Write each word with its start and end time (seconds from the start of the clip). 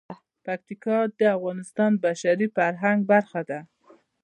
پکتیکا 0.45 0.97
د 1.19 1.21
افغانستان 1.37 1.91
د 1.95 2.01
بشري 2.03 2.47
فرهنګ 2.55 2.99
برخه 3.11 3.41
ده. 3.49 3.59